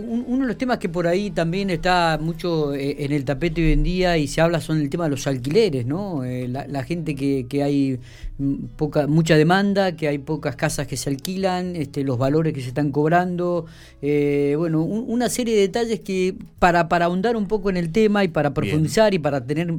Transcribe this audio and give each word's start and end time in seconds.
Uno 0.00 0.42
de 0.42 0.46
los 0.46 0.58
temas 0.58 0.78
que 0.78 0.88
por 0.88 1.06
ahí 1.06 1.30
también 1.30 1.70
está 1.70 2.18
mucho 2.20 2.74
eh, 2.74 2.96
en 3.04 3.12
el 3.12 3.24
tapete 3.24 3.64
hoy 3.64 3.72
en 3.72 3.82
día 3.82 4.18
y 4.18 4.26
se 4.28 4.40
habla 4.40 4.60
son 4.60 4.80
el 4.80 4.90
tema 4.90 5.04
de 5.04 5.10
los 5.10 5.26
alquileres, 5.26 5.86
¿no? 5.86 6.24
Eh, 6.24 6.48
la, 6.48 6.84
gente 6.84 7.14
que, 7.14 7.46
que, 7.48 7.62
hay 7.62 7.98
mm, 8.38 8.54
poca 8.76 9.06
mucha 9.06 9.36
demanda, 9.36 9.96
que 9.96 10.08
hay 10.08 10.18
pocas 10.18 10.56
casas 10.56 10.86
que 10.86 10.96
se 10.96 11.10
alquilan, 11.10 11.76
este, 11.76 12.04
los 12.04 12.18
valores 12.18 12.52
que 12.52 12.60
se 12.60 12.68
están 12.68 12.90
cobrando, 12.90 13.66
eh, 14.02 14.54
bueno, 14.56 14.82
una 14.82 15.28
serie 15.28 15.54
de 15.54 15.62
detalles 15.62 16.00
que 16.00 16.34
para, 16.58 16.88
para 16.88 17.06
ahondar 17.06 17.36
un 17.36 17.46
poco 17.46 17.70
en 17.70 17.76
el 17.76 17.92
tema 17.92 18.24
y 18.24 18.28
para 18.28 18.54
profundizar 18.54 19.14
y 19.14 19.18
para 19.18 19.44
tener 19.44 19.72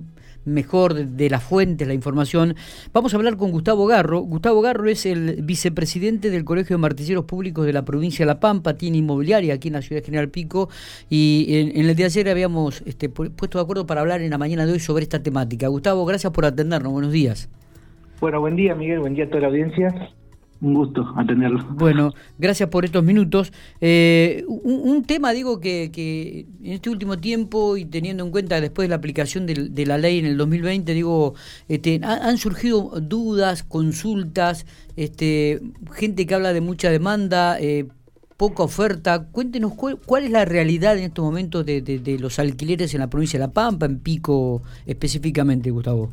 mejor 0.46 0.94
de, 0.94 1.30
las 1.30 1.44
fuentes, 1.44 1.88
la 1.88 1.94
información. 1.94 2.56
Vamos 2.94 3.14
a 3.14 3.18
hablar 3.18 3.38
con 3.38 3.52
Gustavo 3.52 3.86
Garro. 3.86 4.20
Gustavo 4.20 4.62
Garro 4.62 4.90
es 4.90 5.06
el 5.06 5.42
vicepresidente 5.44 6.30
del 6.30 6.44
Colegio 6.44 6.78
de 6.78 6.82
Martilleros 6.82 7.26
Públicos 7.26 7.66
de 7.66 7.74
la 7.74 7.84
provincia 7.84 8.24
de 8.24 8.28
La 8.28 8.40
Pampa, 8.40 8.76
tiene 8.76 8.98
inmobiliaria 8.98 9.54
aquí 9.54 9.68
en 9.68 9.76
la 9.76 9.82
ciudad 9.82 10.02
de 10.02 10.06
General 10.06 10.30
Pico 10.30 10.70
y 11.10 11.48
en, 11.50 11.86
el 11.86 11.96
día 11.96 12.06
de 12.06 12.12
ayer 12.12 12.30
habíamos 12.30 12.82
este, 12.86 13.10
puesto 13.10 13.58
de 13.58 13.64
acuerdo 13.64 13.86
para 13.86 14.02
hablar 14.02 14.22
en 14.22 14.30
la 14.30 14.38
mañana 14.38 14.66
de 14.66 14.74
hoy 14.74 14.80
sobre 14.80 15.04
esta 15.04 15.22
temática. 15.22 15.68
Gustavo, 15.68 16.06
gracias 16.06 16.32
por 16.34 16.46
atendernos. 16.46 16.92
Buenos 16.92 17.12
días. 17.12 17.50
Bueno, 18.20 18.40
buen 18.40 18.56
día 18.56 18.76
Miguel, 18.76 19.00
buen 19.00 19.16
día 19.16 19.26
a 19.26 19.28
toda 19.28 19.42
la 19.42 19.48
audiencia 19.48 20.14
un 20.62 20.76
gusto 20.76 21.12
atenderlo. 21.18 21.66
Bueno, 21.72 22.14
gracias 22.38 22.70
por 22.70 22.86
estos 22.86 23.04
minutos. 23.04 23.52
Eh, 23.82 24.46
un, 24.48 25.04
tema, 25.04 25.32
digo, 25.34 25.60
que, 25.60 25.90
que, 25.92 26.46
en 26.64 26.74
este 26.74 26.90
último 26.90 27.18
tiempo 27.18 27.78
y 27.78 27.86
teniendo 27.86 28.24
en 28.24 28.32
cuenta 28.32 28.62
después 28.62 28.86
de 28.86 28.90
la 28.90 28.96
aplicación 28.96 29.48
de, 29.48 29.86
la 29.86 29.98
ley 29.98 30.20
en 30.20 30.26
el 30.26 30.38
2020, 30.38 30.94
digo, 30.94 31.34
este, 31.68 32.00
han 32.04 32.38
surgido 32.38 32.92
dudas, 33.02 33.64
consultas, 33.64 34.66
este, 34.96 35.62
gente 35.94 36.26
que 36.26 36.36
habla 36.36 36.54
de 36.54 36.62
mucha 36.62 36.90
demanda. 36.90 37.60
Eh, 37.60 37.88
poca 38.38 38.64
oferta. 38.64 39.28
Cuéntenos 39.32 39.76
cuál, 39.76 40.00
cuál, 40.04 40.24
es 40.24 40.32
la 40.32 40.46
realidad 40.46 40.98
en 40.98 41.04
estos 41.04 41.24
momentos 41.24 41.64
de, 41.64 41.82
de 41.82 42.18
los 42.18 42.40
alquileres 42.40 42.92
en 42.96 43.02
la 43.02 43.08
provincia 43.08 43.38
de 43.40 43.46
La 43.46 43.54
Pampa, 43.54 43.86
en 43.86 44.00
Pico 44.00 44.64
específicamente, 44.88 45.70
Gustavo. 45.70 46.10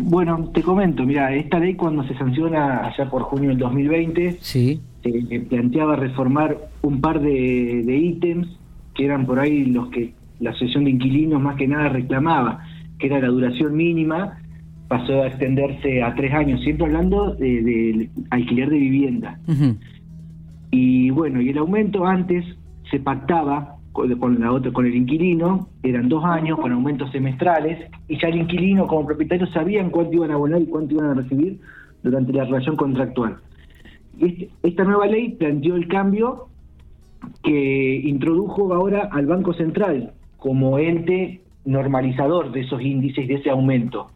Bueno, 0.00 0.50
te 0.52 0.62
comento, 0.62 1.04
mira, 1.04 1.34
esta 1.34 1.58
ley 1.58 1.74
cuando 1.74 2.04
se 2.04 2.14
sanciona 2.16 2.86
allá 2.86 3.08
por 3.08 3.22
junio 3.22 3.50
del 3.50 3.58
2020, 3.58 4.38
sí. 4.40 4.80
se 5.02 5.40
planteaba 5.40 5.96
reformar 5.96 6.56
un 6.82 7.00
par 7.00 7.20
de, 7.20 7.96
ítems 7.96 8.48
que 8.94 9.04
eran 9.04 9.26
por 9.26 9.38
ahí 9.38 9.66
los 9.66 9.88
que 9.88 10.14
la 10.40 10.50
asociación 10.50 10.84
de 10.84 10.90
inquilinos 10.90 11.40
más 11.40 11.56
que 11.56 11.68
nada 11.68 11.88
reclamaba, 11.88 12.64
que 12.98 13.06
era 13.06 13.20
la 13.20 13.28
duración 13.28 13.76
mínima, 13.76 14.38
pasó 14.88 15.22
a 15.22 15.28
extenderse 15.28 16.02
a 16.02 16.14
tres 16.14 16.32
años, 16.32 16.60
siempre 16.62 16.86
hablando 16.86 17.34
de, 17.34 18.08
alquiler 18.30 18.70
de 18.70 18.78
vivienda. 18.78 19.38
Y 20.70 21.10
bueno, 21.10 21.40
y 21.40 21.50
el 21.50 21.58
aumento 21.58 22.06
antes 22.06 22.44
se 22.90 23.00
pactaba 23.00 23.75
con, 24.18 24.40
la 24.40 24.52
otra, 24.52 24.72
con 24.72 24.86
el 24.86 24.94
inquilino, 24.94 25.68
eran 25.82 26.08
dos 26.08 26.24
años 26.24 26.58
con 26.58 26.72
aumentos 26.72 27.10
semestrales, 27.12 27.90
y 28.08 28.18
ya 28.20 28.28
el 28.28 28.36
inquilino 28.36 28.86
como 28.86 29.06
propietario 29.06 29.46
sabían 29.48 29.90
cuánto 29.90 30.14
iban 30.14 30.30
a 30.30 30.34
abonar 30.34 30.60
y 30.60 30.66
cuánto 30.66 30.94
iban 30.94 31.10
a 31.10 31.14
recibir 31.14 31.58
durante 32.02 32.32
la 32.32 32.44
relación 32.44 32.76
contractual. 32.76 33.36
Este, 34.20 34.50
esta 34.62 34.84
nueva 34.84 35.06
ley 35.06 35.30
planteó 35.30 35.76
el 35.76 35.88
cambio 35.88 36.48
que 37.42 38.00
introdujo 38.04 38.72
ahora 38.72 39.08
al 39.12 39.26
Banco 39.26 39.52
Central 39.54 40.12
como 40.38 40.78
ente 40.78 41.40
normalizador 41.64 42.52
de 42.52 42.60
esos 42.60 42.80
índices, 42.80 43.26
de 43.26 43.34
ese 43.34 43.50
aumento. 43.50 44.08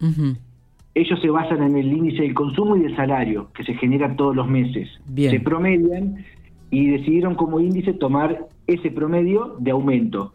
Ellos 0.93 1.19
se 1.21 1.29
basan 1.29 1.63
en 1.63 1.77
el 1.77 1.91
índice 1.91 2.23
del 2.23 2.33
consumo 2.33 2.75
y 2.75 2.81
del 2.81 2.95
salario 2.95 3.49
que 3.53 3.63
se 3.63 3.73
genera 3.75 4.15
todos 4.15 4.35
los 4.35 4.47
meses. 4.47 4.89
Se 5.15 5.39
promedian 5.39 6.23
y 6.69 6.87
decidieron 6.87 7.35
como 7.35 7.59
índice 7.59 7.93
tomar 7.93 8.47
ese 8.73 8.91
promedio 8.91 9.55
de 9.59 9.71
aumento. 9.71 10.33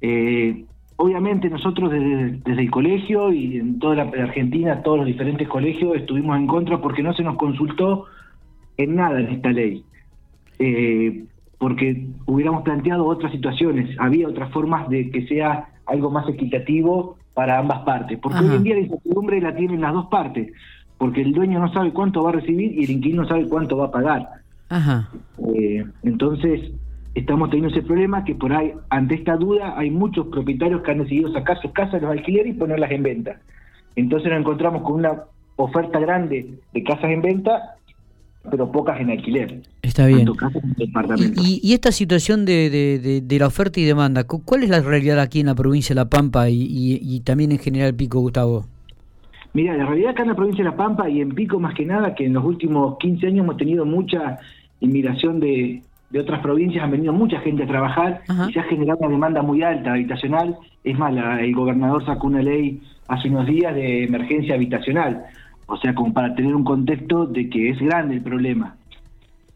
Eh, 0.00 0.64
obviamente 0.96 1.48
nosotros 1.48 1.90
desde, 1.90 2.62
el 2.62 2.70
colegio 2.70 3.32
y 3.32 3.58
en 3.58 3.78
toda 3.78 3.96
la 3.96 4.02
Argentina, 4.02 4.82
todos 4.82 4.98
los 4.98 5.06
diferentes 5.06 5.48
colegios 5.48 5.96
estuvimos 5.96 6.36
en 6.36 6.46
contra 6.46 6.80
porque 6.80 7.02
no 7.02 7.14
se 7.14 7.22
nos 7.22 7.36
consultó 7.36 8.06
en 8.76 8.96
nada 8.96 9.20
en 9.20 9.28
esta 9.28 9.50
ley. 9.50 9.84
Eh, 10.58 11.24
porque 11.58 12.06
hubiéramos 12.26 12.62
planteado 12.62 13.06
otras 13.06 13.32
situaciones, 13.32 13.96
había 13.98 14.28
otras 14.28 14.50
formas 14.52 14.88
de 14.88 15.10
que 15.10 15.26
sea 15.26 15.68
algo 15.86 16.10
más 16.10 16.28
equitativo 16.28 17.16
para 17.34 17.58
ambas 17.58 17.80
partes, 17.80 18.18
porque 18.18 18.40
hoy 18.40 18.56
en 18.56 18.62
día 18.62 18.74
la 18.74 18.80
incertidumbre 18.80 19.40
la 19.40 19.54
tienen 19.54 19.80
las 19.80 19.92
dos 19.92 20.06
partes, 20.06 20.52
porque 20.98 21.22
el 21.22 21.32
dueño 21.32 21.58
no 21.58 21.72
sabe 21.72 21.92
cuánto 21.92 22.22
va 22.22 22.30
a 22.30 22.34
recibir 22.34 22.72
y 22.72 22.84
el 22.84 22.90
inquilino 22.90 23.22
no 23.22 23.28
sabe 23.28 23.48
cuánto 23.48 23.76
va 23.76 23.86
a 23.86 23.90
pagar. 23.90 24.28
Ajá. 24.68 25.08
Eh, 25.54 25.84
entonces, 26.02 26.72
estamos 27.16 27.48
teniendo 27.48 27.74
ese 27.74 27.84
problema 27.84 28.24
que 28.24 28.34
por 28.34 28.52
ahí, 28.52 28.72
ante 28.90 29.14
esta 29.14 29.36
duda, 29.36 29.74
hay 29.76 29.90
muchos 29.90 30.26
propietarios 30.26 30.82
que 30.82 30.90
han 30.90 30.98
decidido 30.98 31.32
sacar 31.32 31.58
sus 31.60 31.72
casas 31.72 31.94
de 31.94 32.00
los 32.02 32.10
alquileres 32.10 32.54
y 32.54 32.58
ponerlas 32.58 32.90
en 32.90 33.02
venta. 33.02 33.40
Entonces 33.96 34.30
nos 34.30 34.40
encontramos 34.40 34.82
con 34.82 34.96
una 34.96 35.22
oferta 35.56 35.98
grande 35.98 36.46
de 36.74 36.82
casas 36.84 37.10
en 37.10 37.22
venta, 37.22 37.76
pero 38.50 38.70
pocas 38.70 39.00
en 39.00 39.10
alquiler. 39.10 39.62
Está 39.80 40.06
bien. 40.06 40.28
Y, 41.42 41.72
esta 41.72 41.90
situación 41.90 42.44
de, 42.44 43.22
la 43.26 43.46
oferta 43.46 43.80
y 43.80 43.84
demanda, 43.84 44.24
¿cuál 44.24 44.62
es 44.62 44.68
la 44.68 44.80
realidad 44.80 45.18
aquí 45.18 45.40
en 45.40 45.46
la 45.46 45.54
provincia 45.54 45.94
de 45.94 46.00
La 46.02 46.10
Pampa 46.10 46.50
y, 46.50 47.00
y 47.00 47.20
también 47.20 47.50
en 47.50 47.58
general 47.58 47.94
Pico, 47.94 48.20
Gustavo? 48.20 48.66
Mira, 49.54 49.74
la 49.74 49.86
realidad 49.86 50.10
acá 50.10 50.22
en 50.22 50.28
la 50.28 50.36
provincia 50.36 50.62
de 50.62 50.70
La 50.70 50.76
Pampa 50.76 51.08
y 51.08 51.22
en 51.22 51.30
Pico 51.30 51.58
más 51.58 51.74
que 51.74 51.86
nada, 51.86 52.14
que 52.14 52.26
en 52.26 52.34
los 52.34 52.44
últimos 52.44 52.98
15 52.98 53.28
años 53.28 53.44
hemos 53.44 53.56
tenido 53.56 53.86
mucha 53.86 54.38
inmigración 54.80 55.40
de, 55.40 55.82
otras 56.14 56.40
provincias, 56.40 56.84
han 56.84 56.90
venido 56.90 57.12
mucha 57.12 57.40
gente 57.40 57.64
a 57.64 57.66
trabajar 57.66 58.22
y 58.48 58.52
se 58.52 58.60
ha 58.60 58.64
generado 58.64 58.98
una 59.00 59.10
demanda 59.10 59.42
muy 59.42 59.62
alta 59.62 59.92
habitacional. 59.92 60.56
Es 60.84 60.98
más, 60.98 61.14
el 61.40 61.54
gobernador 61.54 62.04
sacó 62.04 62.28
una 62.28 62.42
ley 62.42 62.80
hace 63.08 63.28
unos 63.28 63.46
días 63.46 63.74
de 63.74 64.04
emergencia 64.04 64.54
habitacional, 64.54 65.24
o 65.66 65.76
sea, 65.76 65.94
como 65.94 66.12
para 66.12 66.34
tener 66.34 66.54
un 66.54 66.64
contexto 66.64 67.26
de 67.26 67.48
que 67.48 67.70
es 67.70 67.78
grande 67.80 68.14
el 68.14 68.22
problema. 68.22 68.76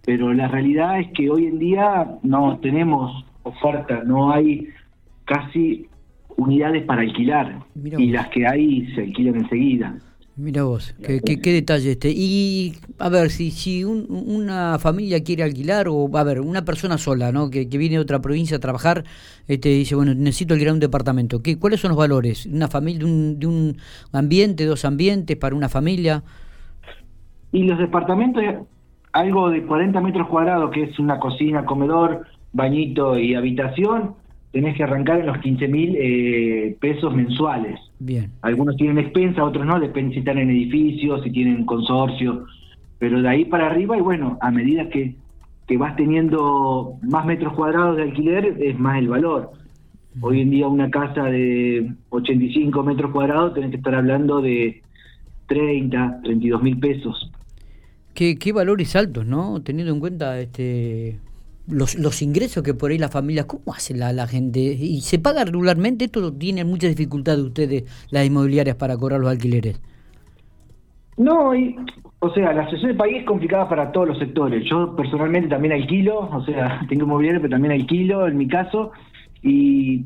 Pero 0.05 0.33
la 0.33 0.49
realidad 0.49 0.99
es 1.01 1.09
que 1.13 1.31
hoy 1.31 1.47
en 1.47 1.59
día 1.59 2.07
no 2.23 2.59
tenemos 2.59 3.25
oferta, 3.43 4.03
no 4.05 4.33
hay 4.33 4.69
casi 5.25 5.87
unidades 6.37 6.85
para 6.85 7.03
alquilar 7.03 7.61
y 7.75 8.11
las 8.11 8.29
que 8.29 8.47
hay 8.47 8.87
se 8.95 9.03
alquilan 9.03 9.37
enseguida. 9.37 9.95
Mira 10.37 10.63
vos, 10.63 10.95
qué, 11.03 11.21
qué, 11.21 11.53
detalle 11.53 11.93
este. 11.93 12.11
Y 12.11 12.75
a 12.99 13.09
ver, 13.11 13.31
si, 13.31 13.51
si 13.51 13.85
una 13.85 14.79
familia 14.79 15.23
quiere 15.23 15.43
alquilar, 15.43 15.87
o 15.89 16.09
a 16.17 16.25
ver, 16.25 16.41
una 16.41 16.65
persona 16.65 16.97
sola, 16.97 17.31
¿no? 17.31 17.51
Que, 17.51 17.67
viene 17.67 17.97
de 17.97 18.01
otra 18.01 18.21
provincia 18.21 18.57
a 18.57 18.61
trabajar, 18.61 19.05
este, 19.49 19.69
dice, 19.69 19.95
bueno, 19.97 20.15
necesito 20.15 20.55
alquilar 20.55 20.75
un 20.75 20.81
departamento. 20.81 21.43
¿Qué, 21.43 21.59
¿Cuáles 21.59 21.81
son 21.81 21.91
los 21.91 21.99
valores? 21.99 22.47
¿Una 22.47 22.69
familia, 22.69 23.01
de 23.01 23.05
un, 23.05 23.39
de 23.39 23.47
un 23.47 23.77
ambiente, 24.13 24.65
dos 24.65 24.85
ambientes 24.85 25.37
para 25.37 25.55
una 25.55 25.69
familia? 25.69 26.23
Y 27.53 27.65
los 27.65 27.79
departamentos, 27.79 28.43
algo 29.13 29.51
de 29.51 29.63
40 29.65 30.01
metros 30.01 30.29
cuadrados, 30.29 30.71
que 30.71 30.85
es 30.85 30.99
una 30.99 31.19
cocina, 31.19 31.67
comedor, 31.67 32.27
bañito 32.53 33.19
y 33.19 33.35
habitación, 33.35 34.15
tenés 34.53 34.77
que 34.77 34.83
arrancar 34.83 35.21
en 35.21 35.27
los 35.27 35.39
15 35.39 35.69
mil 35.69 35.97
eh, 35.97 36.77
pesos 36.81 37.15
mensuales. 37.15 37.79
Bien. 37.99 38.31
Algunos 38.43 38.77
tienen 38.77 38.99
expensa, 38.99 39.45
otros 39.45 39.65
no, 39.65 39.79
depende 39.79 40.15
si 40.15 40.21
están 40.21 40.39
en 40.39 40.51
edificios, 40.51 41.23
si 41.23 41.31
tienen 41.31 41.65
consorcio, 41.65 42.47
pero 42.99 43.23
de 43.23 43.29
ahí 43.29 43.45
para 43.45 43.67
arriba 43.67 43.97
y 43.97 44.01
bueno, 44.01 44.39
a 44.41 44.51
medida 44.51 44.89
que, 44.89 45.15
que 45.67 45.77
vas 45.77 45.95
teniendo 45.97 46.95
más 47.03 47.25
metros 47.27 47.53
cuadrados 47.55 47.97
de 47.97 48.03
alquiler, 48.05 48.57
es 48.61 48.79
más 48.79 48.99
el 48.99 49.09
valor. 49.09 49.53
Hoy 50.21 50.41
en 50.41 50.51
día 50.51 50.67
una 50.67 50.91
casa 50.91 51.25
de 51.25 51.93
85 52.09 52.83
metros 52.83 53.13
cuadrados 53.13 53.55
tenés 53.55 53.71
que 53.71 53.77
estar 53.77 53.95
hablando 53.95 54.41
de 54.41 54.83
30, 55.47 56.23
32 56.25 56.63
mil 56.63 56.79
pesos. 56.81 57.31
Qué, 58.13 58.37
qué 58.37 58.53
valores 58.53 58.97
altos, 58.97 59.25
¿no? 59.25 59.63
Teniendo 59.63 59.93
en 59.93 60.01
cuenta 60.01 60.41
este 60.41 61.21
los, 61.71 61.95
los 61.97 62.23
ingresos 62.23 62.63
que 62.63 62.75
por 62.75 62.91
ahí 62.91 62.99
las 62.99 63.11
familias, 63.11 63.47
¿cómo 63.47 63.75
hace 63.75 63.95
la, 63.95 64.13
la 64.13 64.27
gente? 64.27 64.61
¿Y 64.61 65.01
se 65.01 65.19
paga 65.19 65.45
regularmente? 65.45 66.07
¿Esto 66.07 66.33
tiene 66.33 66.65
mucha 66.65 66.89
dificultad 66.89 67.37
de 67.37 67.43
ustedes, 67.43 68.07
las 68.11 68.27
inmobiliarias, 68.27 68.77
para 68.77 68.97
cobrar 68.97 69.21
los 69.21 69.31
alquileres? 69.31 69.81
No, 71.17 71.53
o 72.21 72.31
sea, 72.35 72.53
la 72.53 72.65
situación 72.65 72.89
del 72.89 72.97
país 72.97 73.17
es 73.19 73.25
complicada 73.25 73.69
para 73.69 73.93
todos 73.93 74.09
los 74.09 74.19
sectores. 74.19 74.65
Yo 74.69 74.95
personalmente 74.97 75.49
también 75.49 75.73
alquilo, 75.73 76.21
o 76.21 76.45
sea, 76.45 76.81
tengo 76.89 77.05
inmobiliario, 77.05 77.41
pero 77.41 77.53
también 77.53 77.73
alquilo 77.73 78.27
en 78.27 78.37
mi 78.37 78.49
caso. 78.49 78.93
Y 79.43 80.05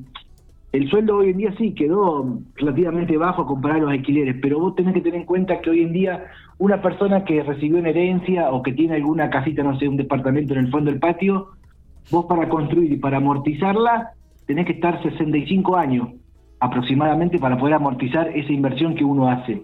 el 0.72 0.90
sueldo 0.90 1.18
hoy 1.18 1.30
en 1.30 1.38
día 1.38 1.54
sí 1.56 1.72
quedó 1.72 2.40
relativamente 2.56 3.16
bajo 3.16 3.46
comparado 3.46 3.82
a 3.82 3.84
los 3.84 3.92
alquileres, 3.92 4.36
pero 4.42 4.58
vos 4.58 4.74
tenés 4.74 4.94
que 4.94 5.02
tener 5.02 5.20
en 5.20 5.26
cuenta 5.26 5.60
que 5.60 5.70
hoy 5.70 5.82
en 5.82 5.92
día 5.92 6.24
una 6.58 6.80
persona 6.80 7.24
que 7.24 7.42
recibió 7.42 7.78
una 7.78 7.90
herencia 7.90 8.50
o 8.50 8.62
que 8.62 8.72
tiene 8.72 8.94
alguna 8.94 9.30
casita, 9.30 9.62
no 9.62 9.78
sé, 9.78 9.88
un 9.88 9.96
departamento 9.96 10.54
en 10.54 10.60
el 10.60 10.70
fondo 10.70 10.90
del 10.90 11.00
patio, 11.00 11.48
vos 12.10 12.26
para 12.26 12.48
construir 12.48 12.92
y 12.92 12.96
para 12.96 13.16
amortizarla 13.16 14.12
tenés 14.46 14.66
que 14.66 14.72
estar 14.72 15.02
65 15.02 15.76
años 15.76 16.08
aproximadamente 16.60 17.38
para 17.38 17.58
poder 17.58 17.74
amortizar 17.74 18.28
esa 18.28 18.52
inversión 18.52 18.94
que 18.94 19.04
uno 19.04 19.28
hace. 19.28 19.62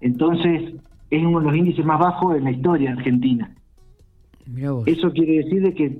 Entonces, 0.00 0.74
es 1.10 1.24
uno 1.24 1.40
de 1.40 1.46
los 1.46 1.56
índices 1.56 1.84
más 1.84 1.98
bajos 1.98 2.36
en 2.36 2.44
la 2.44 2.50
historia 2.50 2.92
argentina. 2.92 3.54
Eso 4.86 5.10
quiere 5.12 5.38
decir 5.38 5.62
de 5.62 5.74
que 5.74 5.98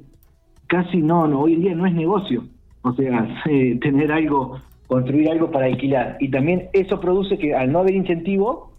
casi 0.67 0.99
no, 0.99 1.27
no, 1.27 1.41
hoy 1.41 1.55
en 1.55 1.61
día 1.63 1.75
no 1.75 1.87
es 1.87 1.95
negocio. 1.95 2.45
O 2.83 2.93
sea, 2.93 3.27
tener 3.81 4.13
algo, 4.13 4.61
construir 4.87 5.31
algo 5.31 5.51
para 5.51 5.67
alquilar. 5.67 6.17
Y 6.21 6.31
también 6.31 6.69
eso 6.73 7.01
produce 7.01 7.39
que 7.39 7.55
al 7.55 7.73
no 7.73 7.81
haber 7.81 7.95
incentivo, 7.95 8.74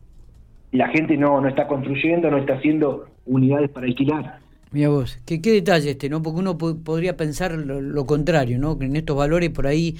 la 0.76 0.90
gente 0.90 1.18
no, 1.18 1.42
no 1.42 1.48
está 1.48 1.68
construyendo, 1.68 2.30
no 2.30 2.38
está 2.38 2.56
haciendo 2.56 3.08
unidades 3.26 3.70
para 3.70 3.88
alquilar. 3.88 4.40
Mira 4.72 4.90
vos, 4.90 5.20
¿qué, 5.26 5.42
qué 5.42 5.52
detalle 5.52 5.92
este, 5.92 6.10
¿no? 6.10 6.22
Porque 6.22 6.40
uno 6.40 6.58
podría 6.58 7.16
pensar 7.16 7.54
lo, 7.54 8.06
contrario, 8.06 8.60
¿no? 8.60 8.78
Que 8.78 8.86
en 8.86 8.96
estos 8.96 9.16
valores 9.16 9.50
por 9.50 9.68
ahí 9.68 9.96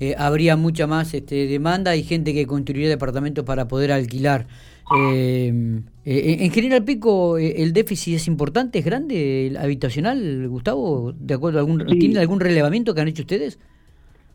eh, 0.00 0.14
habría 0.18 0.56
mucha 0.56 0.86
más 0.86 1.14
este, 1.14 1.46
demanda 1.46 1.96
y 1.96 2.02
gente 2.02 2.34
que 2.34 2.46
construiría 2.46 2.90
departamentos 2.90 3.44
para 3.44 3.68
poder 3.68 3.90
alquilar. 3.90 4.46
Eh, 4.98 5.80
eh, 6.04 6.36
en 6.40 6.50
General 6.50 6.84
Pico, 6.84 7.38
¿el 7.38 7.72
déficit 7.72 8.16
es 8.16 8.26
importante, 8.26 8.78
es 8.78 8.84
grande, 8.84 9.46
el 9.46 9.56
habitacional, 9.56 10.46
Gustavo? 10.48 11.12
¿De 11.12 11.34
acuerdo 11.34 11.58
algún, 11.58 11.86
¿Tiene 11.86 12.18
algún 12.18 12.40
relevamiento 12.40 12.94
que 12.94 13.00
han 13.00 13.08
hecho 13.08 13.22
ustedes? 13.22 13.58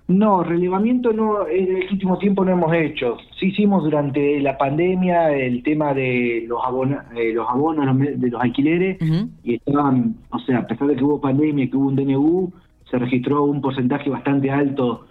No, 0.08 0.44
relevamiento 0.44 1.14
no, 1.14 1.48
en 1.48 1.78
el 1.78 1.92
último 1.92 2.18
tiempo 2.18 2.44
no 2.44 2.52
hemos 2.52 2.74
hecho. 2.74 3.18
Sí 3.40 3.48
hicimos 3.48 3.84
durante 3.84 4.40
la 4.42 4.58
pandemia 4.58 5.32
el 5.32 5.64
tema 5.64 5.94
de 5.94 6.44
los, 6.46 6.60
abonos, 6.64 7.04
los 7.14 7.50
abonos 7.50 7.98
de 8.00 8.30
los 8.30 8.42
alquileres 8.42 8.98
y 9.44 9.56
estaban, 9.56 10.16
o 10.30 10.40
sea, 10.40 10.60
a 10.60 10.68
pesar 10.68 10.90
de 10.90 10.98
que 10.98 11.04
hubo 11.04 11.22
pandemia, 11.22 11.70
que 11.70 11.78
hubo 11.78 11.88
un 11.88 11.96
DNU, 11.96 12.52
se 12.92 13.00
registró 13.00 13.44
un 13.44 13.62
porcentaje 13.62 14.10
bastante 14.10 14.52
alto 14.52 15.08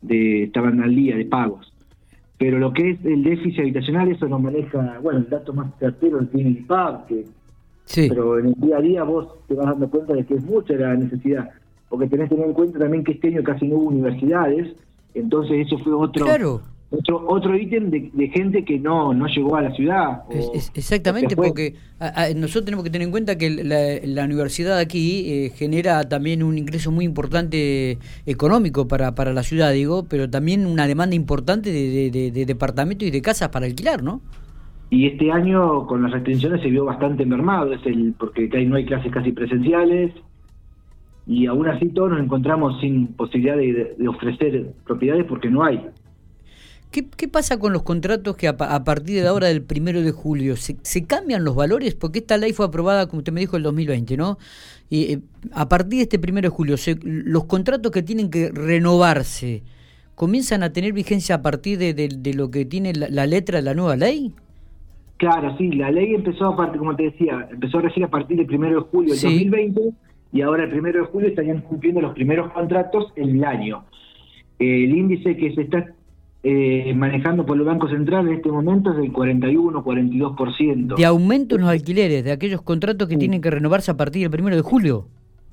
de, 0.00 0.44
estaban 0.44 0.82
al 0.82 0.94
día 0.94 1.16
de 1.16 1.24
pagos. 1.24 1.72
Pero 2.36 2.58
lo 2.58 2.72
que 2.72 2.90
es 2.90 3.04
el 3.04 3.22
déficit 3.22 3.60
habitacional, 3.60 4.10
eso 4.10 4.26
nos 4.26 4.42
maneja, 4.42 4.98
bueno, 5.00 5.20
el 5.20 5.30
dato 5.30 5.52
más 5.52 5.68
certero 5.78 6.18
tiene 6.26 6.50
el 6.50 6.58
IPAB, 6.58 7.06
que, 7.06 7.24
sí. 7.84 8.08
pero 8.08 8.40
en 8.40 8.46
el 8.46 8.54
día 8.54 8.78
a 8.78 8.80
día 8.80 9.04
vos 9.04 9.28
te 9.46 9.54
vas 9.54 9.66
dando 9.66 9.88
cuenta 9.88 10.14
de 10.14 10.26
que 10.26 10.34
es 10.34 10.44
mucha 10.44 10.74
la 10.74 10.96
necesidad 10.96 11.48
porque 11.92 12.06
tenés 12.06 12.30
que 12.30 12.36
tener 12.36 12.48
en 12.48 12.54
cuenta 12.54 12.78
también 12.78 13.04
que 13.04 13.12
este 13.12 13.28
año 13.28 13.42
casi 13.42 13.68
no 13.68 13.76
hubo 13.76 13.88
universidades, 13.90 14.74
entonces 15.12 15.66
eso 15.66 15.76
fue 15.76 15.92
otro 15.92 16.24
otro 16.90 17.26
otro 17.26 17.54
ítem 17.54 17.90
de, 17.90 18.28
gente 18.28 18.64
que 18.64 18.78
no 18.78 19.12
no 19.12 19.26
llegó 19.26 19.56
a 19.56 19.60
la 19.60 19.72
ciudad. 19.72 20.22
exactamente, 20.74 21.36
porque 21.36 21.74
nosotros 22.34 22.64
tenemos 22.64 22.82
que 22.82 22.90
tener 22.90 23.04
en 23.04 23.10
cuenta 23.10 23.36
que 23.36 23.50
la, 24.06 24.24
universidad 24.24 24.78
aquí 24.78 25.24
eh, 25.26 25.52
genera 25.54 26.08
también 26.08 26.42
un 26.42 26.56
ingreso 26.56 26.90
muy 26.90 27.04
importante 27.04 27.98
económico 28.24 28.88
para, 28.88 29.14
para 29.14 29.34
la 29.34 29.42
ciudad, 29.42 29.70
digo, 29.70 30.06
pero 30.08 30.30
también 30.30 30.64
una 30.64 30.86
demanda 30.86 31.14
importante 31.14 31.70
de, 31.70 32.10
de 32.10 32.46
departamentos 32.46 33.06
y 33.06 33.10
de 33.10 33.20
casas 33.20 33.50
para 33.50 33.66
alquilar, 33.66 34.02
¿no? 34.02 34.22
Y 34.88 35.08
este 35.08 35.30
año 35.30 35.86
con 35.86 36.02
las 36.02 36.12
restricciones 36.12 36.62
se 36.62 36.70
vio 36.70 36.86
bastante 36.86 37.26
mermado, 37.26 37.74
es 37.74 37.84
el 37.84 38.14
porque 38.18 38.48
no 38.64 38.76
hay 38.76 38.86
clases 38.86 39.12
casi 39.12 39.32
presenciales, 39.32 40.10
y 41.26 41.46
aún 41.46 41.68
así 41.68 41.88
todos 41.88 42.10
nos 42.10 42.20
encontramos 42.20 42.80
sin 42.80 43.08
posibilidad 43.08 43.56
de, 43.56 44.08
ofrecer 44.08 44.72
propiedades 44.84 45.24
porque 45.24 45.50
no 45.50 45.64
hay. 45.64 45.80
¿Qué, 46.90 47.06
¿Qué, 47.08 47.26
pasa 47.26 47.58
con 47.58 47.72
los 47.72 47.84
contratos 47.84 48.36
que 48.36 48.48
a, 48.48 48.56
partir 48.56 49.22
de 49.22 49.26
ahora 49.26 49.46
del 49.46 49.62
primero 49.62 50.02
de 50.02 50.10
julio 50.10 50.56
se, 50.56 50.76
se, 50.82 51.06
cambian 51.06 51.42
los 51.42 51.54
valores? 51.54 51.94
Porque 51.94 52.18
esta 52.18 52.36
ley 52.36 52.52
fue 52.52 52.66
aprobada, 52.66 53.06
como 53.06 53.18
usted 53.18 53.32
me 53.32 53.40
dijo, 53.40 53.56
el 53.56 53.62
2020, 53.62 54.16
¿no? 54.18 54.36
Y 54.90 55.12
eh, 55.14 55.20
a 55.52 55.70
partir 55.70 55.98
de 55.98 56.02
este 56.02 56.18
primero 56.18 56.50
de 56.50 56.54
julio, 56.54 56.76
los 57.02 57.44
contratos 57.44 57.90
que 57.92 58.02
tienen 58.02 58.30
que 58.30 58.50
renovarse, 58.52 59.62
¿comienzan 60.16 60.62
a 60.62 60.72
tener 60.74 60.92
vigencia 60.92 61.36
a 61.36 61.42
partir 61.42 61.78
de, 61.78 61.94
de, 61.94 62.34
lo 62.34 62.50
que 62.50 62.66
tiene 62.66 62.92
la, 62.92 63.26
letra 63.26 63.58
de 63.58 63.62
la 63.62 63.72
nueva 63.72 63.96
ley? 63.96 64.34
Claro, 65.16 65.56
sí, 65.56 65.70
la 65.72 65.90
ley 65.90 66.14
empezó 66.14 66.46
a 66.46 66.56
partir, 66.56 66.78
como 66.78 66.94
te 66.94 67.04
decía, 67.04 67.48
empezó 67.50 67.78
a 67.78 67.82
regir 67.82 68.04
a 68.04 68.08
partir 68.08 68.36
del 68.36 68.46
primero 68.46 68.82
de 68.82 68.88
julio 68.90 69.14
del 69.14 69.22
2020 69.22 69.80
y 70.32 70.40
ahora 70.40 70.64
el 70.64 70.70
primero 70.70 71.00
de 71.00 71.06
julio 71.06 71.28
estarían 71.28 71.60
cumpliendo 71.60 72.00
los 72.00 72.14
primeros 72.14 72.52
contratos 72.52 73.12
en 73.16 73.36
el 73.36 73.44
año. 73.44 73.84
el 74.58 74.96
índice 74.96 75.36
que 75.36 75.54
se 75.54 75.62
está 75.62 75.86
eh, 76.42 76.92
manejando 76.94 77.46
por 77.46 77.56
el 77.56 77.64
Banco 77.64 77.88
Central 77.88 78.28
en 78.28 78.34
este 78.34 78.50
momento 78.50 78.90
es 78.90 78.96
del 78.96 79.12
41-42%. 79.12 80.96
De 80.96 81.04
aumento 81.04 81.54
en 81.56 81.62
los 81.62 81.70
alquileres, 81.70 82.24
de 82.24 82.32
aquellos 82.32 82.62
contratos 82.62 83.08
que 83.08 83.16
tienen 83.16 83.40
que 83.40 83.50
renovarse 83.50 83.90
a 83.90 83.96
partir 83.96 84.22
del 84.22 84.30
primero 84.30 84.56
de 84.56 84.62
julio. 84.62 85.06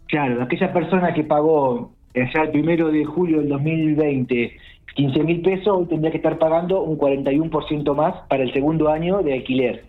Claro, 0.08 0.42
aquella 0.42 0.74
persona 0.74 1.14
que 1.14 1.24
pagó 1.24 1.94
ya 2.16 2.42
el 2.42 2.52
primero 2.52 2.90
de 2.90 3.06
julio 3.06 3.40
del 3.40 3.50
2020 3.50 4.52
15 4.96 5.24
mil 5.24 5.42
pesos, 5.42 5.68
hoy 5.68 5.86
tendría 5.86 6.12
que 6.12 6.18
estar 6.18 6.38
pagando 6.38 6.81
un 6.81 6.98
41% 6.98 7.96
más 7.96 8.16
para 8.28 8.44
el 8.44 8.52
segundo 8.52 8.90
año 8.90 9.22
de 9.22 9.34
alquiler. 9.34 9.86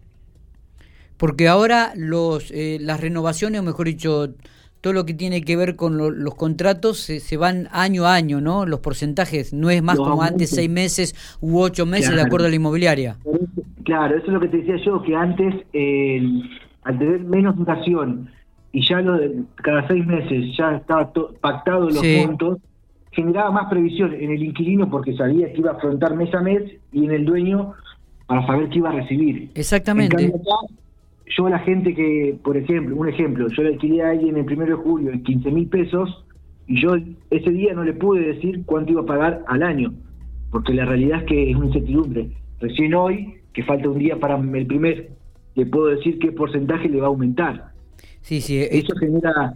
Porque 1.17 1.49
ahora 1.49 1.93
los 1.97 2.51
eh, 2.53 2.79
las 2.81 3.01
renovaciones, 3.01 3.61
o 3.61 3.65
mejor 3.65 3.87
dicho, 3.87 4.29
todo 4.81 4.93
lo 4.93 5.05
que 5.05 5.15
tiene 5.15 5.43
que 5.43 5.57
ver 5.57 5.77
con 5.77 5.99
los 5.99 6.35
contratos 6.35 6.99
se, 6.99 7.37
van 7.37 7.69
año 7.73 8.07
a 8.07 8.15
año, 8.15 8.41
¿no? 8.41 8.65
Los 8.65 8.81
porcentajes, 8.81 9.53
no 9.53 9.71
es 9.71 9.83
más 9.83 9.99
como 9.99 10.23
antes 10.23 10.51
seis 10.51 10.71
meses 10.71 11.15
u 11.41 11.59
ocho 11.59 11.87
meses 11.87 12.15
de 12.15 12.23
acuerdo 12.23 12.47
a 12.47 12.51
la 12.51 12.57
inmobiliaria. 12.57 13.17
Claro, 13.85 14.17
eso 14.17 14.27
es 14.27 14.33
lo 14.33 14.41
que 14.41 14.49
te 14.49 14.59
decía 14.59 14.77
yo, 14.85 15.03
que 15.03 15.15
antes, 15.15 15.55
al 16.83 16.99
tener 16.99 17.21
menos 17.21 17.57
duración 17.57 18.31
y 18.73 18.87
ya 18.87 19.01
lo 19.01 19.19
cada 19.57 19.87
seis 19.89 20.07
meses 20.07 20.57
ya 20.57 20.77
estaba 20.77 21.13
pactado 21.41 21.91
los 21.91 22.03
puntos, 22.25 22.59
generaba 23.11 23.51
más 23.51 23.69
previsión 23.69 24.15
en 24.15 24.31
el 24.31 24.43
inquilino 24.43 24.89
porque 24.89 25.15
sabía 25.17 25.53
que 25.53 25.59
iba 25.59 25.73
a 25.73 25.75
afrontar 25.75 26.15
mes 26.15 26.33
a 26.35 26.41
mes 26.41 26.63
y 26.93 27.05
en 27.05 27.11
el 27.11 27.25
dueño 27.25 27.75
para 28.27 28.47
saber 28.47 28.69
qué 28.69 28.79
iba 28.79 28.91
a 28.91 28.93
recibir. 28.93 29.51
Exactamente 29.57 30.33
yo 31.37 31.49
la 31.49 31.61
gente 31.61 31.95
que, 31.95 32.37
por 32.43 32.57
ejemplo, 32.57 32.97
un 32.97 33.09
ejemplo, 33.09 33.49
yo 33.49 33.63
le 33.63 33.71
alquilé 33.71 34.03
a 34.03 34.11
alguien 34.11 34.37
el 34.37 34.45
primero 34.45 34.77
de 34.77 34.83
julio 34.83 35.13
en 35.13 35.23
15 35.23 35.51
mil 35.51 35.69
pesos 35.69 36.25
y 36.67 36.81
yo 36.81 36.97
ese 37.31 37.51
día 37.51 37.75
no 37.75 37.85
le 37.85 37.93
pude 37.93 38.21
decir 38.21 38.63
cuánto 38.65 38.93
iba 38.93 39.03
a 39.03 39.07
pagar 39.07 39.45
al 39.47 39.63
año, 39.63 39.93
porque 40.51 40.75
la 40.75 40.85
realidad 40.85 41.21
es 41.21 41.25
que 41.27 41.51
es 41.51 41.57
una 41.57 41.67
incertidumbre. 41.67 42.31
Recién 42.61 42.95
hoy, 42.95 43.35
que 43.53 43.63
falta 43.63 43.89
un 43.89 43.99
día 43.99 44.19
para 44.19 44.37
el 44.37 44.67
primer, 44.67 45.11
le 45.55 45.67
puedo 45.67 45.87
decir 45.87 46.19
qué 46.19 46.33
porcentaje 46.33 46.89
le 46.89 47.01
va 47.01 47.07
a 47.07 47.11
aumentar. 47.11 47.73
Sí, 48.21 48.41
sí. 48.41 48.61
Eso 48.71 48.95
genera 48.97 49.53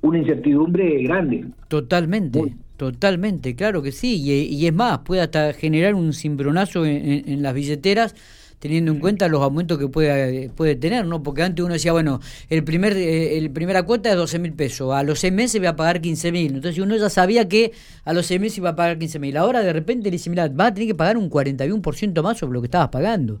una 0.00 0.18
incertidumbre 0.18 1.02
grande. 1.02 1.44
Totalmente. 1.68 2.54
Totalmente, 2.76 3.56
claro 3.56 3.82
que 3.82 3.90
sí, 3.90 4.22
y, 4.22 4.64
es 4.64 4.72
más, 4.72 5.00
puede 5.00 5.20
hasta 5.20 5.52
generar 5.52 5.96
un 5.96 6.12
cimbronazo 6.12 6.86
en 6.86 7.42
las 7.42 7.52
billeteras 7.52 8.14
teniendo 8.58 8.92
en 8.92 8.98
cuenta 8.98 9.28
los 9.28 9.42
aumentos 9.42 9.78
que 9.78 9.88
puede, 9.88 10.50
puede 10.50 10.76
tener, 10.76 11.06
¿no? 11.06 11.22
Porque 11.22 11.42
antes 11.42 11.64
uno 11.64 11.74
decía, 11.74 11.92
bueno, 11.92 12.20
el 12.48 12.64
primer 12.64 12.94
eh, 12.96 13.38
el 13.38 13.50
primera 13.50 13.82
cuota 13.82 14.10
es 14.10 14.16
12 14.16 14.38
mil 14.38 14.52
pesos, 14.52 14.92
a 14.94 15.02
los 15.02 15.20
seis 15.20 15.32
meses 15.32 15.62
va 15.62 15.70
a 15.70 15.76
pagar 15.76 16.00
15 16.00 16.32
mil, 16.32 16.54
entonces 16.54 16.78
uno 16.78 16.96
ya 16.96 17.08
sabía 17.08 17.48
que 17.48 17.72
a 18.04 18.12
los 18.12 18.26
seis 18.26 18.40
meses 18.40 18.58
iba 18.58 18.70
a 18.70 18.76
pagar 18.76 18.98
15 18.98 19.18
mil, 19.18 19.36
ahora 19.36 19.60
de 19.60 19.72
repente 19.72 20.04
le 20.04 20.12
dice, 20.12 20.30
mira, 20.30 20.48
va 20.48 20.66
a 20.66 20.74
tener 20.74 20.88
que 20.88 20.94
pagar 20.94 21.16
un 21.16 21.30
41% 21.30 22.22
más 22.22 22.38
sobre 22.38 22.52
lo 22.54 22.60
que 22.60 22.66
estabas 22.66 22.88
pagando. 22.88 23.40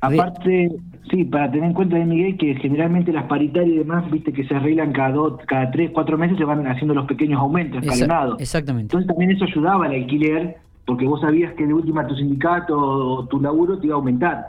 Aparte, 0.00 0.72
sí, 1.10 1.24
para 1.24 1.50
tener 1.50 1.68
en 1.68 1.72
cuenta, 1.72 1.96
Miguel, 1.96 2.36
que 2.36 2.54
generalmente 2.56 3.12
las 3.12 3.24
paritarias 3.24 3.74
y 3.74 3.78
demás, 3.78 4.10
viste 4.10 4.32
que 4.32 4.44
se 4.46 4.54
arreglan 4.54 4.92
cada 4.92 5.12
dos, 5.12 5.40
cada 5.46 5.70
tres, 5.70 5.90
cuatro 5.92 6.18
meses, 6.18 6.36
se 6.36 6.44
van 6.44 6.66
haciendo 6.66 6.94
los 6.94 7.06
pequeños 7.06 7.40
aumentos, 7.40 7.82
escalonados. 7.82 8.40
Exactamente. 8.40 8.94
Entonces 8.94 9.08
también 9.08 9.30
eso 9.30 9.44
ayudaba 9.44 9.86
al 9.86 9.92
alquiler 9.92 10.58
porque 10.86 11.04
vos 11.04 11.20
sabías 11.20 11.52
que 11.54 11.66
de 11.66 11.74
última 11.74 12.06
tu 12.06 12.14
sindicato 12.14 12.78
o 12.78 13.26
tu 13.26 13.40
laburo 13.40 13.78
te 13.78 13.86
iba 13.86 13.96
a 13.96 13.98
aumentar. 13.98 14.44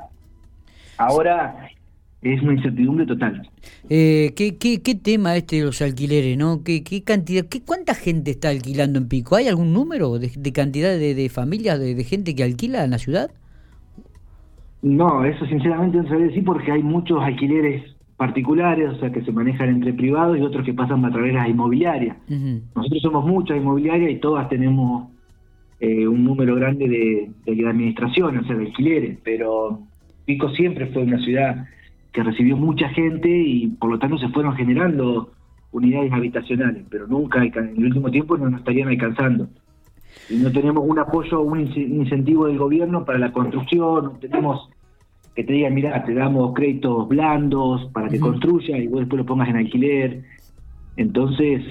Ahora 0.98 1.70
es 2.22 2.42
una 2.42 2.54
incertidumbre 2.54 3.06
total. 3.06 3.48
Eh, 3.90 4.34
¿qué, 4.36 4.58
qué, 4.58 4.82
qué 4.82 4.96
tema 4.96 5.36
este 5.36 5.58
de 5.58 5.66
los 5.66 5.82
alquileres, 5.82 6.38
no? 6.38 6.64
¿Qué, 6.64 6.84
qué 6.84 7.04
cantidad, 7.04 7.46
qué, 7.46 7.62
cuánta 7.62 7.94
gente 7.96 8.32
está 8.32 8.50
alquilando 8.50 9.00
en 9.00 9.08
Pico? 9.08 9.36
¿Hay 9.36 9.48
algún 9.48 9.74
número 9.74 10.18
de, 10.20 10.30
cantidad 10.52 10.98
de, 10.98 11.30
familias, 11.30 11.80
de, 11.80 12.04
gente 12.04 12.36
que 12.36 12.44
alquila 12.44 12.84
en 12.84 12.92
la 12.92 12.98
ciudad? 12.98 13.32
No, 14.82 15.26
eso 15.26 15.46
sinceramente 15.46 15.98
no 15.98 16.08
sabría 16.08 16.28
decir 16.28 16.44
porque 16.44 16.72
hay 16.72 16.84
muchos 16.84 17.22
alquileres 17.22 17.84
particulares, 18.16 18.94
o 18.94 19.00
sea, 19.00 19.12
que 19.12 19.24
se 19.24 19.32
manejan 19.32 19.70
entre 19.70 19.94
privados 19.94 20.38
y 20.38 20.42
otros 20.42 20.66
que 20.66 20.74
pasan 20.74 21.06
a 21.06 21.12
través 21.12 21.34
de 21.34 21.40
las 21.40 21.50
inmobiliarias. 21.50 22.18
Nosotros 22.76 23.02
somos 23.02 23.26
muchas 23.26 23.58
inmobiliarias 23.58 24.12
y 24.12 24.16
todas 24.16 24.50
tenemos 24.50 25.10
eh, 25.80 26.08
un 26.08 26.24
número 26.24 26.56
grande 26.56 26.88
de, 26.88 27.30
de 27.46 27.68
administración, 27.68 28.38
o 28.38 28.44
sea, 28.46 28.56
de 28.56 28.66
alquileres, 28.66 29.20
pero 29.24 29.82
Pico 30.26 30.50
siempre 30.50 30.88
fue 30.88 31.04
una 31.04 31.20
ciudad 31.20 31.66
que 32.12 32.24
recibió 32.24 32.58
mucha 32.58 32.90
gente 32.90 33.30
y 33.30 33.68
por 33.68 33.92
lo 33.92 34.00
tanto 34.00 34.18
se 34.18 34.30
fueron 34.30 34.56
generando 34.56 35.32
unidades 35.72 36.12
habitacionales, 36.12 36.84
pero 36.90 37.08
nunca 37.08 37.44
en 37.44 37.76
el 37.78 37.86
último 37.86 38.10
tiempo 38.10 38.38
no 38.38 38.50
nos 38.50 38.62
estarían 38.62 38.90
alcanzando. 38.90 39.48
Y 40.30 40.38
no 40.38 40.52
tenemos 40.52 40.84
un 40.88 40.98
apoyo, 41.00 41.42
un 41.42 41.60
incentivo 41.60 42.48
del 42.48 42.58
gobierno 42.58 43.06
para 43.06 43.20
la 43.20 43.32
construcción, 43.32 44.06
no 44.06 44.12
tenemos 44.20 44.70
que 45.36 45.44
te 45.44 45.54
digan, 45.54 45.76
mira, 45.76 46.04
te 46.04 46.16
damos 46.16 46.56
créditos 46.56 47.08
blandos 47.08 47.86
para 47.94 48.10
que 48.10 48.20
construyas 48.20 48.80
y 48.80 48.88
vos 48.88 49.02
después 49.02 49.20
lo 49.20 49.26
pongas 49.28 49.48
en 49.50 49.58
alquiler. 49.58 50.24
Entonces, 50.96 51.64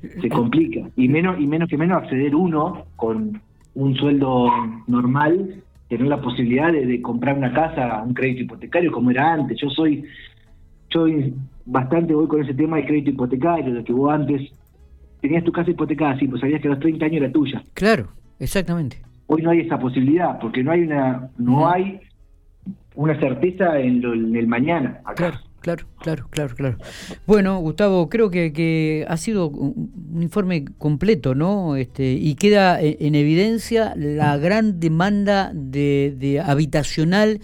se 0.00 0.28
complica 0.28 0.88
y 0.96 1.08
menos 1.08 1.40
y 1.40 1.46
menos 1.46 1.68
que 1.68 1.76
menos 1.76 2.02
acceder 2.02 2.34
uno 2.34 2.86
con 2.96 3.40
un 3.74 3.94
sueldo 3.96 4.48
normal 4.86 5.62
tener 5.88 6.06
la 6.06 6.20
posibilidad 6.20 6.72
de, 6.72 7.02
comprar 7.02 7.36
una 7.36 7.52
casa 7.52 7.98
a 7.98 8.02
un 8.02 8.14
crédito 8.14 8.42
hipotecario 8.42 8.92
como 8.92 9.10
era 9.10 9.32
antes 9.32 9.58
yo 9.60 9.68
soy 9.70 10.04
yo 10.90 11.06
bastante 11.70 12.14
voy 12.14 12.26
con 12.26 12.42
ese 12.42 12.54
tema 12.54 12.76
de 12.78 12.86
crédito 12.86 13.10
hipotecario, 13.10 13.74
de 13.74 13.84
que 13.84 13.92
vos 13.92 14.12
antes 14.12 14.50
tenías 15.20 15.44
tu 15.44 15.52
casa 15.52 15.70
hipotecada, 15.70 16.18
sí, 16.18 16.26
pues 16.26 16.40
sabías 16.40 16.60
que 16.60 16.68
a 16.68 16.72
los 16.72 16.80
30 16.80 17.04
años 17.04 17.22
era 17.22 17.32
tuya. 17.32 17.62
Claro, 17.74 18.08
exactamente. 18.38 19.02
Hoy 19.26 19.42
no 19.42 19.50
hay 19.50 19.60
esa 19.60 19.78
posibilidad, 19.78 20.38
porque 20.40 20.64
no 20.64 20.72
hay 20.72 20.82
una, 20.82 21.30
no 21.38 21.68
hay 21.70 22.00
una 22.96 23.18
certeza 23.20 23.78
en, 23.78 24.02
el 24.34 24.46
mañana. 24.46 25.00
Claro. 25.14 25.38
Claro, 25.60 25.86
claro, 25.98 26.26
claro, 26.30 26.54
claro. 26.54 26.78
Bueno, 27.26 27.58
Gustavo, 27.60 28.08
creo 28.08 28.30
que, 28.30 28.52
que 28.52 29.04
ha 29.06 29.16
sido 29.18 29.48
un 29.48 30.22
informe 30.22 30.64
completo, 30.78 31.34
¿no? 31.34 31.76
Este, 31.76 32.12
y 32.12 32.34
queda 32.36 32.80
en 32.80 33.14
evidencia 33.14 33.94
la 33.94 34.38
gran 34.38 34.80
demanda 34.80 35.52
de, 35.54 36.42
habitacional 36.44 37.40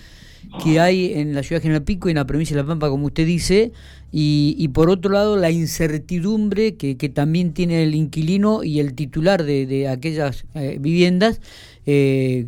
que 0.62 0.80
hay 0.80 1.12
en 1.12 1.34
la 1.34 1.42
ciudad 1.42 1.60
de 1.60 1.64
General 1.64 1.82
Pico 1.82 2.08
y 2.08 2.12
en 2.12 2.16
la 2.16 2.26
provincia 2.26 2.56
de 2.56 2.62
La 2.62 2.68
Pampa, 2.68 2.88
como 2.88 3.06
usted 3.06 3.26
dice, 3.26 3.72
y, 4.12 4.54
y 4.58 4.68
por 4.68 4.88
otro 4.88 5.12
lado 5.12 5.36
la 5.36 5.50
incertidumbre 5.50 6.76
que, 6.76 6.94
también 7.10 7.52
tiene 7.52 7.82
el 7.82 7.94
inquilino 7.94 8.64
y 8.64 8.80
el 8.80 8.94
titular 8.94 9.44
de, 9.44 9.66
de 9.66 9.88
aquellas 9.88 10.46
eh, 10.54 10.78
viviendas, 10.80 11.42
eh, 11.84 12.46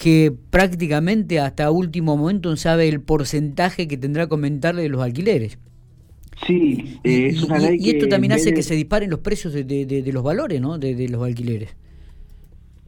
que 0.00 0.32
prácticamente 0.50 1.40
hasta 1.40 1.70
último 1.70 2.16
momento 2.16 2.48
no 2.48 2.56
sabe 2.56 2.88
el 2.88 3.02
porcentaje 3.02 3.86
que 3.86 3.98
tendrá 3.98 4.26
que 4.26 4.34
aumentarle 4.34 4.82
de 4.82 4.88
los 4.88 5.02
alquileres. 5.02 5.58
Sí, 6.46 6.98
eh, 7.04 7.26
es 7.26 7.42
una 7.42 7.58
ley 7.58 7.76
y, 7.78 7.90
esto 7.90 8.08
también 8.08 8.32
hace 8.32 8.54
que 8.54 8.62
se 8.62 8.74
disparen 8.74 9.10
los 9.10 9.20
precios 9.20 9.52
de, 9.52 9.64
de, 9.64 9.84
de 9.84 10.12
los 10.12 10.22
valores, 10.22 10.58
¿no? 10.60 10.78
de 10.78 11.06
los 11.08 11.22
alquileres. 11.22 11.76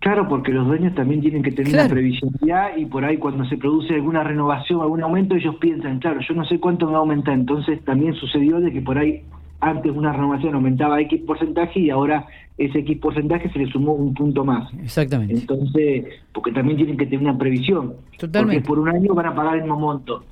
Claro, 0.02 0.26
porque 0.28 0.50
los 0.50 0.66
dueños 0.66 0.94
también 0.96 1.20
tienen 1.20 1.42
que 1.44 1.52
tener 1.52 1.74
una 1.74 1.88
previsibilidad 1.88 2.76
y 2.76 2.86
por 2.86 3.04
ahí 3.04 3.18
cuando 3.18 3.44
se 3.44 3.56
produce 3.56 3.94
alguna 3.94 4.24
renovación, 4.24 4.80
algún 4.80 5.02
aumento, 5.02 5.36
ellos 5.36 5.54
piensan, 5.60 6.00
claro, 6.00 6.18
yo 6.26 6.34
no 6.34 6.44
sé 6.46 6.58
cuánto 6.58 6.86
me 6.86 6.92
va 6.92 6.98
a 6.98 7.00
aumentar. 7.02 7.34
Entonces 7.34 7.84
también 7.84 8.14
sucedió 8.14 8.58
de 8.58 8.72
que 8.72 8.80
por 8.80 8.98
ahí 8.98 9.22
antes 9.60 9.92
una 9.92 10.12
renovación 10.12 10.56
aumentaba 10.56 11.00
X 11.02 11.20
porcentaje 11.24 11.78
y 11.78 11.90
ahora 11.90 12.26
ese 12.58 12.80
X 12.80 12.98
porcentaje 12.98 13.50
se 13.50 13.58
le 13.58 13.70
sumó 13.70 13.92
un 13.94 14.14
punto 14.14 14.44
más. 14.44 14.72
Exactamente. 14.82 15.34
Entonces, 15.34 16.04
porque 16.32 16.52
también 16.52 16.76
tienen 16.76 16.96
que 16.96 17.06
tener 17.06 17.20
una 17.20 17.38
previsión. 17.38 17.94
Totalmente. 18.18 18.62
Porque 18.62 18.68
por 18.68 18.78
un 18.78 18.88
año 18.88 19.14
van 19.14 19.26
a 19.26 19.34
pagar 19.34 19.56
el 19.56 19.62
mismo 19.62 19.78
monto. 19.78 20.24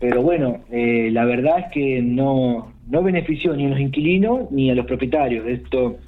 Pero 0.00 0.22
bueno, 0.22 0.60
eh, 0.70 1.10
la 1.12 1.24
verdad 1.24 1.60
es 1.60 1.72
que 1.72 2.02
no, 2.02 2.72
no 2.88 3.02
benefició 3.02 3.54
ni 3.54 3.66
a 3.66 3.68
los 3.68 3.80
inquilinos 3.80 4.50
ni 4.50 4.70
a 4.70 4.74
los 4.74 4.86
propietarios. 4.86 5.46
Esto 5.46 5.98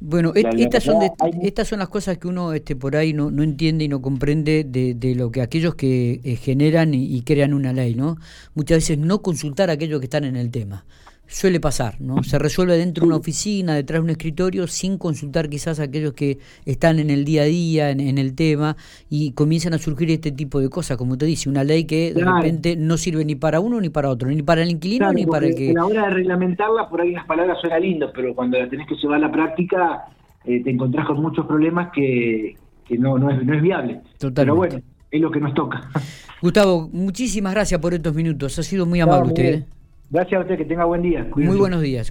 bueno, 0.00 0.32
estas, 0.34 0.84
son 0.84 0.98
estas 1.42 1.66
son 1.66 1.80
las 1.80 1.88
cosas 1.88 2.18
que 2.18 2.28
uno 2.28 2.52
este, 2.52 2.76
por 2.76 2.94
ahí 2.94 3.12
no, 3.12 3.32
no 3.32 3.42
entiende 3.42 3.84
y 3.84 3.88
no 3.88 4.00
comprende 4.00 4.62
de, 4.62 4.94
de 4.94 5.14
lo 5.16 5.32
que 5.32 5.42
aquellos 5.42 5.74
que 5.74 6.20
eh, 6.22 6.36
generan 6.36 6.94
y, 6.94 7.16
y, 7.16 7.22
crean 7.22 7.52
una 7.52 7.72
ley, 7.72 7.96
¿no? 7.96 8.16
Muchas 8.54 8.78
veces 8.78 8.98
no 8.98 9.22
consultar 9.22 9.70
a 9.70 9.72
aquellos 9.72 9.98
que 9.98 10.06
están 10.06 10.22
en 10.22 10.36
el 10.36 10.52
tema 10.52 10.84
suele 11.28 11.60
pasar, 11.60 12.00
¿no? 12.00 12.22
Se 12.22 12.38
resuelve 12.38 12.76
dentro 12.76 13.02
de 13.02 13.08
una 13.08 13.16
oficina, 13.16 13.74
detrás 13.74 14.00
de 14.00 14.04
un 14.04 14.10
escritorio, 14.10 14.66
sin 14.66 14.96
consultar 14.96 15.48
quizás 15.48 15.78
a 15.78 15.84
aquellos 15.84 16.14
que 16.14 16.38
están 16.64 16.98
en 16.98 17.10
el 17.10 17.24
día 17.24 17.42
a 17.42 17.44
día, 17.44 17.90
en, 17.90 18.18
el 18.18 18.34
tema, 18.34 18.76
y 19.10 19.32
comienzan 19.32 19.74
a 19.74 19.78
surgir 19.78 20.10
este 20.10 20.32
tipo 20.32 20.58
de 20.58 20.70
cosas, 20.70 20.96
como 20.96 21.18
te 21.18 21.26
dice, 21.26 21.48
una 21.50 21.64
ley 21.64 21.84
que 21.84 22.14
de 22.14 22.24
repente 22.24 22.76
no 22.76 22.96
sirve 22.96 23.24
ni 23.24 23.34
para 23.34 23.60
uno 23.60 23.80
ni 23.80 23.90
para 23.90 24.08
otro, 24.08 24.28
ni 24.30 24.42
para 24.42 24.62
el 24.62 24.70
inquilino 24.70 25.12
ni 25.12 25.26
para 25.26 25.46
el 25.46 25.54
que... 25.54 25.70
A 25.70 25.74
la 25.74 25.86
hora 25.86 26.02
de 26.04 26.10
reglamentarla, 26.10 26.88
por 26.88 27.02
ahí 27.02 27.12
las 27.12 27.26
palabras 27.26 27.58
suenan 27.60 27.82
lindas, 27.82 28.10
pero 28.14 28.34
cuando 28.34 28.58
la 28.58 28.68
tenés 28.68 28.88
que 28.88 28.94
llevar 28.96 29.18
a 29.18 29.28
la 29.28 29.30
práctica, 29.30 30.06
eh, 30.44 30.62
te 30.64 30.70
encontrás 30.70 31.06
con 31.06 31.20
muchos 31.20 31.46
problemas 31.46 31.90
que, 31.94 32.56
no, 32.98 33.18
no, 33.18 33.30
es, 33.30 33.44
no 33.44 33.54
es 33.54 33.62
viable. 33.62 34.00
Totalmente. 34.18 34.34
Pero 34.34 34.56
bueno, 34.56 34.80
es 35.10 35.20
lo 35.20 35.30
que 35.30 35.40
nos 35.40 35.52
toca. 35.52 35.90
Gustavo, 36.40 36.88
muchísimas 36.90 37.52
gracias 37.52 37.78
por 37.80 37.92
estos 37.92 38.14
minutos, 38.14 38.58
ha 38.58 38.62
sido 38.62 38.86
muy 38.86 39.00
amable 39.00 39.28
usted. 39.28 39.54
¿eh? 39.54 39.77
Gracias 40.10 40.38
a 40.38 40.42
usted, 40.42 40.56
que 40.56 40.64
tenga 40.64 40.84
buen 40.84 41.02
día. 41.02 41.28
Muy 41.34 41.56
buenos 41.56 41.82
días. 41.82 42.06